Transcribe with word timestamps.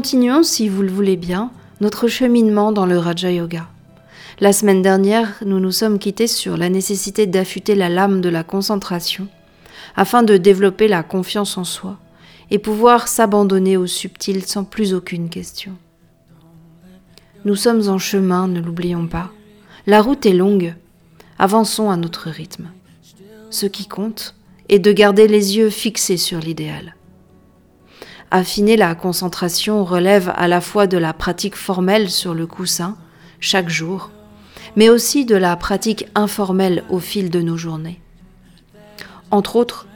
continuons, 0.00 0.42
si 0.42 0.66
vous 0.66 0.80
le 0.80 0.90
voulez 0.90 1.18
bien, 1.18 1.50
notre 1.82 2.08
cheminement 2.08 2.72
dans 2.72 2.86
le 2.86 2.96
Raja 2.96 3.30
Yoga. 3.30 3.68
La 4.40 4.54
semaine 4.54 4.80
dernière, 4.80 5.34
nous 5.44 5.60
nous 5.60 5.72
sommes 5.72 5.98
quittés 5.98 6.26
sur 6.26 6.56
la 6.56 6.70
nécessité 6.70 7.26
d'affûter 7.26 7.74
la 7.74 7.90
lame 7.90 8.22
de 8.22 8.30
la 8.30 8.42
concentration 8.42 9.28
afin 9.96 10.22
de 10.22 10.38
développer 10.38 10.88
la 10.88 11.02
confiance 11.02 11.58
en 11.58 11.64
soi 11.64 11.98
et 12.50 12.58
pouvoir 12.58 13.08
s'abandonner 13.08 13.76
au 13.76 13.86
subtil 13.86 14.46
sans 14.46 14.64
plus 14.64 14.94
aucune 14.94 15.28
question. 15.28 15.72
Nous 17.44 17.56
sommes 17.56 17.86
en 17.90 17.98
chemin, 17.98 18.48
ne 18.48 18.62
l'oublions 18.62 19.06
pas. 19.06 19.30
La 19.86 20.00
route 20.00 20.24
est 20.24 20.32
longue. 20.32 20.74
Avançons 21.38 21.90
à 21.90 21.98
notre 21.98 22.30
rythme. 22.30 22.70
Ce 23.50 23.66
qui 23.66 23.86
compte 23.86 24.34
est 24.70 24.78
de 24.78 24.92
garder 24.92 25.28
les 25.28 25.58
yeux 25.58 25.68
fixés 25.68 26.16
sur 26.16 26.38
l'idéal. 26.38 26.94
Affiner 28.32 28.76
la 28.76 28.94
concentration 28.94 29.84
relève 29.84 30.32
à 30.36 30.46
la 30.46 30.60
fois 30.60 30.86
de 30.86 30.96
la 30.96 31.12
pratique 31.12 31.56
formelle 31.56 32.08
sur 32.08 32.32
le 32.32 32.46
coussin, 32.46 32.96
chaque 33.40 33.68
jour, 33.68 34.10
mais 34.76 34.88
aussi 34.88 35.24
de 35.24 35.34
la 35.34 35.56
pratique 35.56 36.06
informelle 36.14 36.84
au 36.90 37.00
fil 37.00 37.30
de 37.30 37.40
nos 37.40 37.56
journées. 37.56 38.00
Entre 39.32 39.56
autres, 39.56 39.88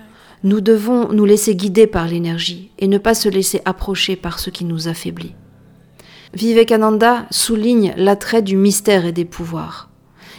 nous 0.42 0.60
devons 0.60 1.12
nous 1.12 1.24
laisser 1.24 1.54
guider 1.54 1.86
par 1.86 2.08
l'énergie 2.08 2.70
et 2.78 2.88
ne 2.88 2.98
pas 2.98 3.14
se 3.14 3.28
laisser 3.28 3.62
approcher 3.64 4.16
par 4.16 4.40
ce 4.40 4.50
qui 4.50 4.64
nous 4.64 4.88
affaiblit. 4.88 5.34
Vivekananda 6.34 7.26
souligne 7.30 7.94
l'attrait 7.96 8.42
du 8.42 8.56
mystère 8.56 9.06
et 9.06 9.12
des 9.12 9.24
pouvoirs. 9.24 9.90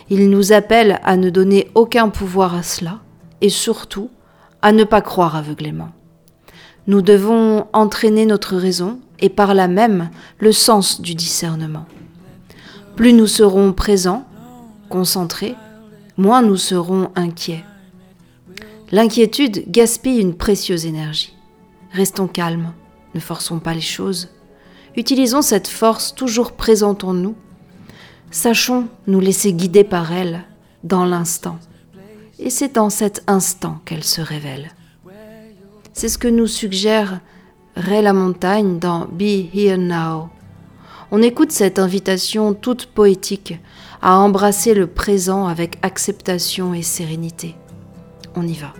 Il 0.09 0.29
nous 0.29 0.51
appelle 0.51 0.99
à 1.03 1.15
ne 1.15 1.29
donner 1.29 1.69
aucun 1.75 2.09
pouvoir 2.09 2.55
à 2.55 2.61
cela 2.61 2.99
et 3.39 3.49
surtout 3.49 4.09
à 4.61 4.73
ne 4.73 4.83
pas 4.83 5.01
croire 5.01 5.37
aveuglément. 5.37 5.94
Nous 6.87 7.01
devons 7.01 7.65
entraîner 7.73 8.25
notre 8.25 8.55
raison 8.55 8.99
et 9.19 9.29
par 9.29 9.53
là 9.53 9.67
même 9.67 10.09
le 10.39 10.51
sens 10.51 11.01
du 11.01 11.15
discernement. 11.15 11.85
Plus 12.95 13.13
nous 13.13 13.27
serons 13.27 13.73
présents, 13.73 14.25
concentrés, 14.89 15.55
moins 16.17 16.41
nous 16.41 16.57
serons 16.57 17.09
inquiets. 17.15 17.63
L'inquiétude 18.91 19.69
gaspille 19.69 20.19
une 20.19 20.35
précieuse 20.35 20.85
énergie. 20.85 21.35
Restons 21.91 22.27
calmes, 22.27 22.71
ne 23.15 23.19
forçons 23.19 23.59
pas 23.59 23.73
les 23.73 23.81
choses. 23.81 24.29
Utilisons 24.95 25.41
cette 25.41 25.67
force 25.67 26.13
toujours 26.13 26.51
présente 26.51 27.03
en 27.03 27.13
nous. 27.13 27.35
Sachons 28.29 28.87
nous 29.07 29.19
laisser 29.19 29.53
guider 29.53 29.83
par 29.83 30.11
elle 30.11 30.43
dans 30.83 31.05
l'instant. 31.05 31.57
Et 32.37 32.49
c'est 32.49 32.75
dans 32.75 32.89
cet 32.89 33.23
instant 33.27 33.81
qu'elle 33.85 34.03
se 34.03 34.21
révèle. 34.21 34.74
C'est 35.97 36.09
ce 36.09 36.17
que 36.17 36.27
nous 36.27 36.45
suggère 36.45 37.21
Ray 37.77 38.03
La 38.03 38.11
Montagne 38.11 38.79
dans 38.79 39.05
Be 39.05 39.47
Here 39.53 39.77
Now. 39.77 40.29
On 41.09 41.21
écoute 41.21 41.53
cette 41.53 41.79
invitation 41.79 42.53
toute 42.53 42.85
poétique 42.87 43.55
à 44.01 44.17
embrasser 44.17 44.73
le 44.73 44.87
présent 44.87 45.47
avec 45.47 45.77
acceptation 45.81 46.73
et 46.73 46.81
sérénité 46.81 47.55
on 48.35 48.45
y 48.45 48.53
va. 48.53 48.73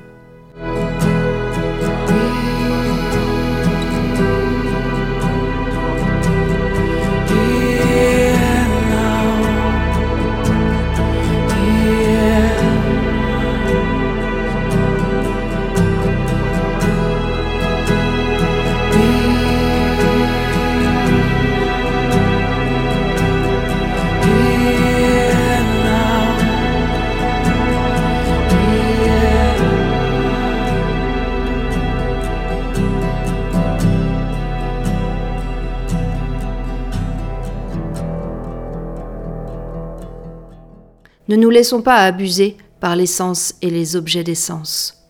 Ne 41.36 41.42
nous 41.42 41.50
laissons 41.50 41.82
pas 41.82 41.98
abuser 41.98 42.56
par 42.80 42.96
les 42.96 43.08
sens 43.08 43.56
et 43.62 43.70
les 43.70 43.98
objets 43.98 44.24
des 44.24 44.36
sens. 44.36 45.04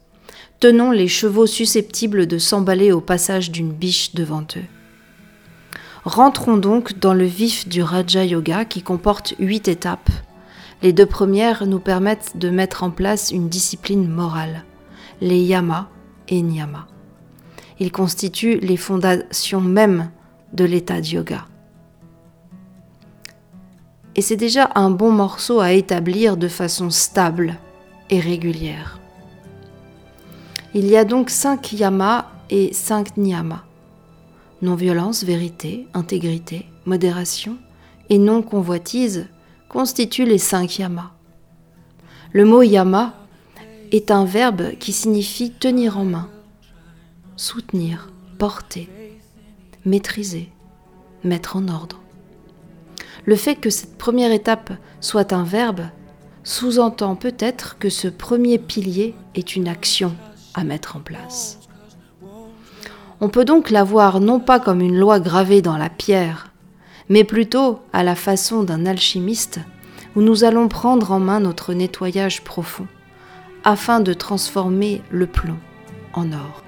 Tenons 0.60 0.90
les 0.90 1.08
chevaux 1.08 1.46
susceptibles 1.46 2.26
de 2.26 2.40
s'emballer 2.40 2.92
au 2.92 3.00
passage 3.00 3.52
d'une 3.52 3.72
biche 3.72 4.16
devant 4.16 4.42
eux. 4.58 4.66
Rentrons 6.04 6.58
donc 6.58 6.98
dans 6.98 7.14
le 7.14 7.26
vif 7.26 7.68
du 7.68 7.84
Raja 7.84 8.26
Yoga 8.26 8.66
qui 8.66 8.82
comporte 8.82 9.36
huit 9.38 9.68
étapes. 9.68 10.10
Les 10.82 10.94
deux 10.94 11.06
premières 11.06 11.68
nous 11.68 11.80
permettent 11.80 12.36
de 12.38 12.50
mettre 12.50 12.82
en 12.82 12.90
place 12.90 13.30
une 13.30 13.48
discipline 13.48 14.10
morale, 14.10 14.64
les 15.22 15.42
yama 15.42 15.92
et 16.28 16.42
niyama. 16.42 16.88
Ils 17.80 17.92
constituent 17.92 18.60
les 18.62 18.78
fondations 18.78 19.62
mêmes 19.62 20.10
de 20.54 20.66
l'état 20.66 21.02
de 21.02 21.06
yoga 21.06 21.46
et 24.16 24.22
c'est 24.22 24.38
déjà 24.38 24.70
un 24.76 24.90
bon 24.90 25.12
morceau 25.12 25.60
à 25.60 25.74
établir 25.74 26.38
de 26.38 26.48
façon 26.48 26.90
stable 26.90 27.58
et 28.10 28.20
régulière. 28.20 29.00
Il 30.74 30.88
y 30.88 30.98
a 30.98 31.06
donc 31.06 31.30
cinq 31.30 31.74
yamas 31.74 32.26
et 32.50 32.74
cinq 32.74 33.18
niyamas. 33.18 33.64
Non-violence, 34.62 35.24
vérité, 35.24 35.88
intégrité, 35.94 36.66
modération 36.86 37.58
et 38.10 38.18
non-convoitise 38.18 39.28
constituent 39.70 40.26
les 40.26 40.38
cinq 40.38 40.80
yamas. 40.80 41.12
Le 42.32 42.46
mot 42.46 42.62
yama 42.62 43.14
est 43.92 44.12
un 44.12 44.26
verbe 44.26 44.78
qui 44.80 44.92
signifie 44.92 45.52
tenir 45.52 45.98
en 45.98 46.06
main, 46.06 46.30
soutenir, 47.36 48.10
porter, 48.38 48.90
maîtriser, 49.86 50.50
mettre 51.24 51.56
en 51.56 51.68
ordre. 51.68 52.02
Le 53.26 53.36
fait 53.36 53.56
que 53.56 53.70
cette 53.70 53.98
première 53.98 54.32
étape 54.32 54.72
soit 55.02 55.34
un 55.34 55.44
verbe 55.44 55.82
sous-entend 56.44 57.16
peut-être 57.16 57.78
que 57.80 57.90
ce 57.90 58.08
premier 58.08 58.60
pilier 58.60 59.16
est 59.34 59.56
une 59.56 59.68
action 59.68 60.16
à 60.54 60.64
mettre 60.64 60.96
en 60.96 61.00
place. 61.00 61.60
On 63.20 63.30
peut 63.30 63.46
donc 63.46 63.72
la 63.72 63.84
voir 63.84 64.20
non 64.20 64.40
pas 64.40 64.60
comme 64.60 64.82
une 64.82 64.98
loi 64.98 65.20
gravée 65.20 65.62
dans 65.62 65.78
la 65.78 65.90
pierre, 65.90 66.52
mais 67.10 67.24
plutôt 67.24 67.80
à 67.94 68.04
la 68.04 68.16
façon 68.16 68.64
d'un 68.64 68.86
alchimiste 68.86 69.60
où 70.16 70.22
nous 70.22 70.44
allons 70.44 70.68
prendre 70.68 71.12
en 71.12 71.20
main 71.20 71.40
notre 71.40 71.74
nettoyage 71.74 72.44
profond 72.44 72.88
afin 73.64 74.00
de 74.00 74.14
transformer 74.14 75.02
le 75.10 75.26
plomb 75.26 75.58
en 76.14 76.32
or. 76.32 76.64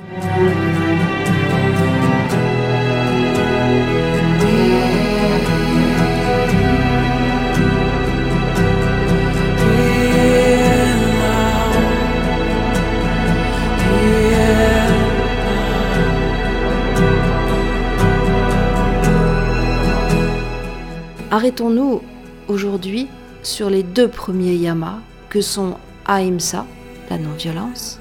Arrêtons-nous 21.37 22.01
aujourd'hui 22.47 23.07
sur 23.43 23.69
les 23.69 23.83
deux 23.83 24.07
premiers 24.07 24.55
yamas 24.55 24.97
que 25.29 25.39
sont 25.39 25.75
Ahimsa, 26.07 26.65
la 27.11 27.19
non-violence, 27.19 27.99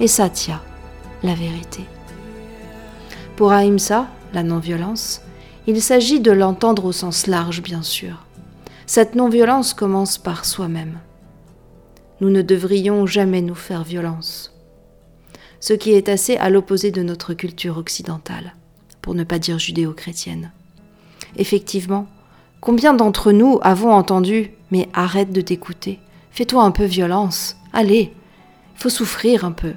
et 0.00 0.06
Satya, 0.06 0.60
la 1.22 1.34
vérité. 1.34 1.80
Pour 3.36 3.52
Ahimsa, 3.52 4.06
la 4.34 4.42
non-violence, 4.42 5.22
il 5.66 5.80
s'agit 5.80 6.20
de 6.20 6.30
l'entendre 6.30 6.84
au 6.84 6.92
sens 6.92 7.26
large, 7.26 7.62
bien 7.62 7.80
sûr. 7.80 8.26
Cette 8.84 9.14
non-violence 9.14 9.72
commence 9.72 10.18
par 10.18 10.44
soi-même. 10.44 10.98
Nous 12.20 12.28
ne 12.28 12.42
devrions 12.42 13.06
jamais 13.06 13.40
nous 13.40 13.54
faire 13.54 13.82
violence, 13.82 14.52
ce 15.58 15.72
qui 15.72 15.92
est 15.92 16.10
assez 16.10 16.36
à 16.36 16.50
l'opposé 16.50 16.90
de 16.90 17.02
notre 17.02 17.32
culture 17.32 17.78
occidentale, 17.78 18.54
pour 19.00 19.14
ne 19.14 19.24
pas 19.24 19.38
dire 19.38 19.58
judéo-chrétienne. 19.58 20.52
Effectivement, 21.38 22.08
Combien 22.64 22.94
d'entre 22.94 23.30
nous 23.30 23.58
avons 23.60 23.92
entendu 23.92 24.50
Mais 24.70 24.88
arrête 24.94 25.30
de 25.30 25.42
t'écouter, 25.42 26.00
fais-toi 26.30 26.62
un 26.62 26.70
peu 26.70 26.84
violence, 26.84 27.58
allez, 27.74 28.14
faut 28.74 28.88
souffrir 28.88 29.44
un 29.44 29.52
peu. 29.52 29.74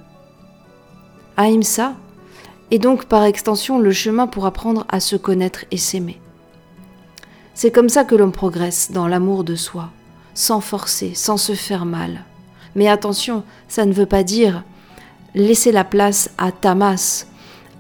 Ahimsa 1.36 1.96
est 2.72 2.80
donc 2.80 3.04
par 3.04 3.26
extension 3.26 3.78
le 3.78 3.92
chemin 3.92 4.26
pour 4.26 4.46
apprendre 4.46 4.86
à 4.88 5.02
se 5.02 5.18
connaître 5.18 5.66
et 5.70 5.76
s'aimer. 5.76 6.22
C'est 7.54 7.72
comme 7.72 7.90
ça 7.90 8.06
que 8.06 8.16
l'on 8.16 8.32
progresse 8.32 8.90
dans 8.90 9.10
l'amour 9.10 9.44
de 9.44 9.56
soi, 9.56 9.90
sans 10.34 10.62
forcer, 10.62 11.14
sans 11.14 11.36
se 11.36 11.56
faire 11.56 11.84
mal. 11.84 12.24
Mais 12.74 12.88
attention, 12.88 13.44
ça 13.68 13.86
ne 13.86 13.92
veut 13.92 14.06
pas 14.06 14.24
dire 14.24 14.64
laisser 15.36 15.74
la 15.74 15.84
place 15.84 16.30
à 16.38 16.54
tamas, 16.54 17.26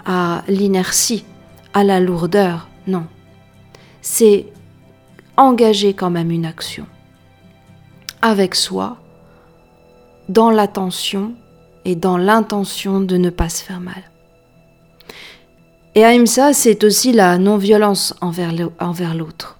à 0.05 0.43
l'inertie, 0.49 1.23
à 1.73 1.85
la 1.85 2.01
lourdeur, 2.01 2.67
Non. 2.87 3.05
C'est 4.01 4.47
engager 5.37 5.93
quand 5.93 6.09
même 6.09 6.31
une 6.31 6.45
action. 6.45 6.85
Avec 8.21 8.55
soi, 8.55 8.97
dans 10.27 10.49
l'attention 10.49 11.33
et 11.85 11.95
dans 11.95 12.17
l'intention 12.17 12.99
de 12.99 13.15
ne 13.15 13.29
pas 13.29 13.49
se 13.49 13.63
faire 13.63 13.79
mal. 13.79 14.03
Et 15.95 16.03
Ahimsa, 16.03 16.53
c'est 16.53 16.83
aussi 16.83 17.11
la 17.11 17.37
non-violence 17.37 18.13
envers 18.21 19.13
l'autre. 19.15 19.57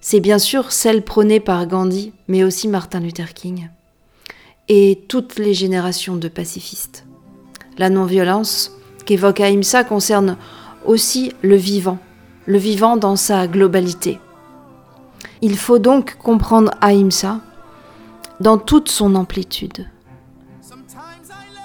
C'est 0.00 0.20
bien 0.20 0.38
sûr 0.38 0.72
celle 0.72 1.02
prônée 1.02 1.40
par 1.40 1.66
Gandhi, 1.66 2.12
mais 2.28 2.44
aussi 2.44 2.66
Martin 2.66 3.00
Luther 3.00 3.34
King, 3.34 3.68
et 4.68 5.04
toutes 5.08 5.38
les 5.38 5.54
générations 5.54 6.16
de 6.16 6.28
pacifistes. 6.28 7.04
La 7.76 7.90
non-violence 7.90 8.72
qu'évoque 9.04 9.40
Ahimsa 9.40 9.84
concerne 9.84 10.36
aussi 10.86 11.32
le 11.42 11.56
vivant, 11.56 11.98
le 12.46 12.58
vivant 12.58 12.96
dans 12.96 13.16
sa 13.16 13.46
globalité. 13.46 14.18
Il 15.42 15.56
faut 15.56 15.78
donc 15.78 16.16
comprendre 16.16 16.72
Ahimsa 16.80 17.40
dans 18.40 18.58
toute 18.58 18.88
son 18.88 19.14
amplitude. 19.14 19.88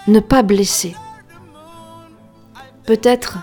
Ne 0.08 0.20
pas 0.20 0.44
blesser. 0.44 0.96
Peut-être 2.86 3.38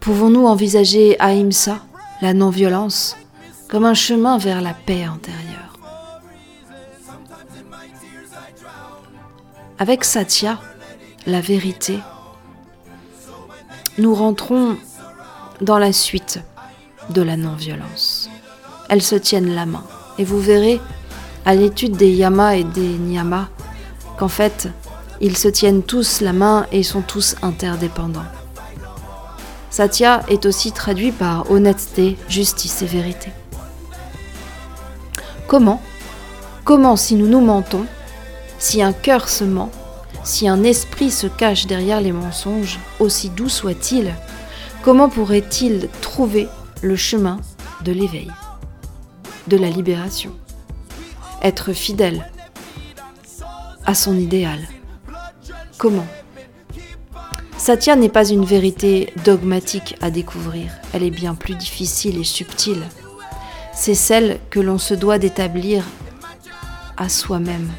pouvons-nous 0.00 0.46
envisager 0.46 1.18
Ahimsa, 1.20 1.78
la 2.22 2.34
non-violence, 2.34 3.16
comme 3.68 3.84
un 3.84 3.94
chemin 3.94 4.38
vers 4.38 4.60
la 4.60 4.74
paix 4.74 5.04
intérieure. 5.04 5.78
Avec 9.78 10.04
Satya, 10.04 10.60
la 11.26 11.40
vérité, 11.40 11.98
nous 13.98 14.14
rentrons 14.14 14.76
dans 15.60 15.78
la 15.78 15.92
suite 15.92 16.40
de 17.10 17.22
la 17.22 17.36
non-violence. 17.36 18.30
Elles 18.88 19.02
se 19.02 19.16
tiennent 19.16 19.54
la 19.54 19.66
main 19.66 19.84
et 20.18 20.24
vous 20.24 20.40
verrez 20.40 20.80
à 21.44 21.54
l'étude 21.54 21.96
des 21.96 22.10
yamas 22.10 22.56
et 22.56 22.64
des 22.64 22.80
niyamas 22.80 23.48
qu'en 24.18 24.28
fait, 24.28 24.68
ils 25.20 25.36
se 25.36 25.48
tiennent 25.48 25.82
tous 25.82 26.20
la 26.20 26.32
main 26.32 26.66
et 26.72 26.82
sont 26.82 27.02
tous 27.02 27.36
interdépendants. 27.42 28.24
Satya 29.70 30.22
est 30.28 30.46
aussi 30.46 30.72
traduit 30.72 31.12
par 31.12 31.50
honnêteté, 31.50 32.16
justice 32.28 32.82
et 32.82 32.86
vérité. 32.86 33.30
Comment 35.48 35.82
Comment 36.64 36.96
si 36.96 37.16
nous 37.16 37.26
nous 37.26 37.40
mentons, 37.40 37.84
si 38.58 38.82
un 38.82 38.92
cœur 38.92 39.28
se 39.28 39.44
ment, 39.44 39.70
si 40.22 40.48
un 40.48 40.62
esprit 40.62 41.10
se 41.10 41.26
cache 41.26 41.66
derrière 41.66 42.00
les 42.00 42.12
mensonges, 42.12 42.78
aussi 43.00 43.28
doux 43.28 43.50
soit-il, 43.50 44.14
comment 44.82 45.10
pourrait-il 45.10 45.88
trouver 46.00 46.48
le 46.80 46.96
chemin 46.96 47.38
de 47.84 47.92
l'éveil, 47.92 48.30
de 49.48 49.56
la 49.56 49.70
libération 49.70 50.32
Être 51.42 51.72
fidèle 51.72 52.30
à 53.86 53.94
son 53.94 54.16
idéal. 54.16 54.60
Comment? 55.78 56.06
Satya 57.58 57.96
n'est 57.96 58.08
pas 58.08 58.28
une 58.28 58.44
vérité 58.44 59.12
dogmatique 59.24 59.96
à 60.00 60.10
découvrir, 60.10 60.70
elle 60.92 61.02
est 61.02 61.10
bien 61.10 61.34
plus 61.34 61.54
difficile 61.54 62.18
et 62.18 62.24
subtile. 62.24 62.82
C'est 63.72 63.94
celle 63.94 64.38
que 64.50 64.60
l'on 64.60 64.78
se 64.78 64.94
doit 64.94 65.18
d'établir 65.18 65.84
à 66.96 67.08
soi-même. 67.08 67.70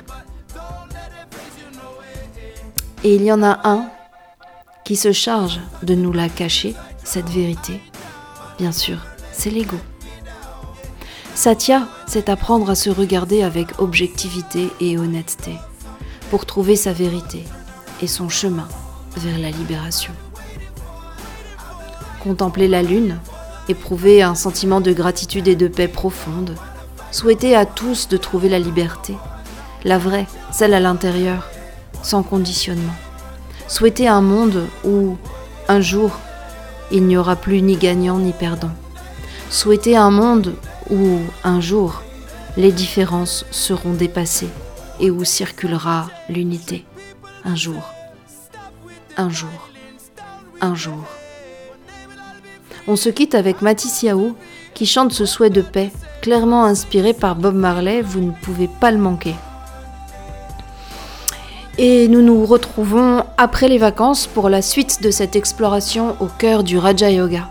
Et 3.04 3.16
il 3.16 3.24
y 3.24 3.32
en 3.32 3.44
a 3.44 3.60
un 3.64 3.88
qui 4.84 4.96
se 4.96 5.12
charge 5.12 5.60
de 5.84 5.96
nous 5.96 6.12
la 6.12 6.30
cacher, 6.30 6.76
cette 7.04 7.30
vérité. 7.30 7.80
Bien 8.58 8.72
sûr, 8.72 8.98
c'est 9.32 9.50
l'ego. 9.50 9.78
Satya, 11.36 11.90
c'est 12.08 12.30
apprendre 12.30 12.70
à 12.70 12.76
se 12.76 12.90
regarder 12.90 13.44
avec 13.44 13.80
objectivité 13.80 14.70
et 14.80 14.98
honnêteté 14.98 15.52
pour 16.32 16.46
trouver 16.46 16.78
sa 16.78 16.94
vérité 16.94 17.44
et 18.02 18.08
son 18.08 18.30
chemin 18.30 18.68
vers 19.18 19.38
la 19.38 19.52
libération. 19.52 20.14
Contempler 22.24 22.70
la 22.70 22.82
lune, 22.82 23.20
éprouver 23.68 24.24
un 24.24 24.34
sentiment 24.34 24.80
de 24.80 24.94
gratitude 24.94 25.50
et 25.50 25.58
de 25.58 25.68
paix 25.68 25.90
profonde, 25.90 26.56
souhaiter 27.12 27.54
à 27.54 27.66
tous 27.66 28.08
de 28.08 28.16
trouver 28.16 28.48
la 28.48 28.58
liberté, 28.58 29.14
la 29.84 29.98
vraie, 29.98 30.28
celle 30.54 30.74
à 30.74 30.80
l'intérieur, 30.80 31.50
sans 32.02 32.24
conditionnement. 32.24 32.96
Souhaiter 33.68 34.08
un 34.08 34.22
monde 34.22 34.68
où, 34.86 35.18
un 35.68 35.82
jour, 35.82 36.12
il 36.92 37.04
n'y 37.06 37.18
aura 37.18 37.36
plus 37.36 37.62
ni 37.62 37.76
gagnant 37.76 38.20
ni 38.20 38.32
perdant. 38.32 38.72
Souhaiter 39.50 39.98
un 39.98 40.12
monde 40.12 40.56
où, 40.90 41.20
un 41.44 41.62
jour, 41.62 42.02
les 42.58 42.72
différences 42.72 43.46
seront 43.52 43.94
dépassées 43.94 44.50
et 45.00 45.12
où 45.12 45.24
circulera 45.24 46.10
l'unité. 46.30 46.86
Un 47.44 47.56
jour 47.56 47.84
un 49.18 49.30
jour, 49.30 49.70
un 50.62 50.76
jour. 50.76 51.04
On 52.88 52.96
se 52.96 53.10
quitte 53.10 53.36
avec 53.36 53.62
Matisse 53.62 54.04
Yao 54.04 54.36
qui 54.74 54.86
chante 54.86 55.13
ce 55.13 55.25
souhait 55.25 55.50
de 55.50 55.62
paix, 55.62 55.92
clairement 56.22 56.65
inspiré 56.65 57.13
par 57.13 57.36
Bob 57.36 57.56
Marley, 57.56 58.01
vous 58.01 58.20
ne 58.20 58.32
pouvez 58.32 58.68
pas 58.68 58.92
le 58.92 58.98
manquer. 58.98 59.36
Et 61.77 62.08
nous 62.08 62.22
nous 62.22 62.46
retrouvons 62.46 63.24
après 63.38 63.68
les 63.70 63.77
vacances 63.77 64.27
pour 64.27 64.50
la 64.50 64.62
suite 64.62 65.01
de 65.01 65.12
cette 65.12 65.36
exploration 65.36 66.15
au 66.20 66.25
cœur 66.25 66.63
du 66.63 66.77
Raja 66.77 67.10
Yoga. 67.10 67.50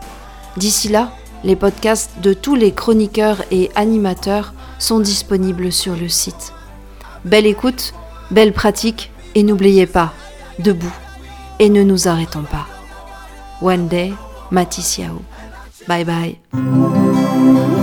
D'ici 0.57 0.89
là, 0.89 1.11
les 1.45 1.57
podcasts 1.57 2.21
de 2.21 2.33
tous 2.33 2.55
les 2.55 2.73
chroniqueurs 2.73 3.43
et 3.51 3.71
animateurs 3.77 4.55
sont 4.79 4.99
disponibles 4.99 5.71
sur 5.71 5.95
le 5.95 6.09
site. 6.09 6.53
Belle 7.25 7.47
écoute, 7.47 7.95
belle 8.31 8.53
pratique 8.53 9.13
et 9.35 9.43
n'oubliez 9.43 9.87
pas, 9.87 10.13
debout 10.59 10.95
et 11.59 11.69
ne 11.69 11.83
nous 11.83 12.09
arrêtons 12.09 12.43
pas. 12.43 12.67
One 13.63 13.89
day, 13.89 14.13
Matisiao. 14.51 15.23
Bye 15.87 16.05
bye. 16.05 17.74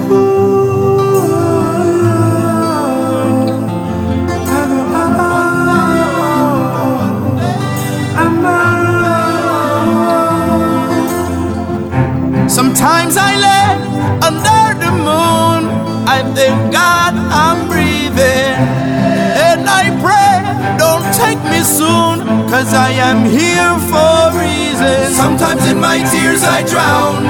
I 22.70 22.92
am 22.94 23.26
here 23.26 23.74
for 23.90 24.14
a 24.30 24.38
reason. 24.38 25.14
Sometimes 25.18 25.66
in 25.66 25.80
my 25.80 25.98
tears 26.14 26.44
I 26.44 26.62
drown, 26.62 27.26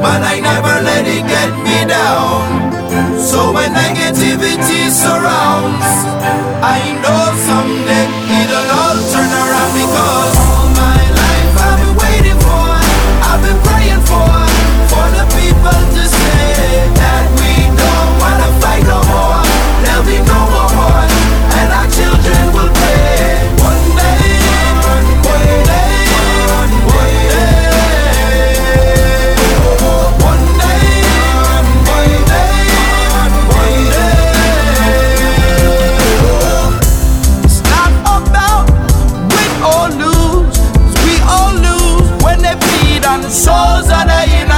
but 0.00 0.24
I 0.24 0.40
never 0.40 0.80
let 0.80 1.04
it 1.06 1.28
get 1.28 1.52
me 1.60 1.84
down. 1.84 2.72
So 3.20 3.52
when 3.52 3.70
negativity 3.76 4.88
surrounds, 4.88 5.84
I 6.64 6.80
know 7.04 7.25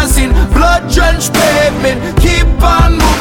the. 0.08 0.32
Blood 0.52 0.90
drenched 0.90 1.32
pavement, 1.34 2.00
keep 2.20 2.46
on 2.62 2.92
moving 2.92 3.17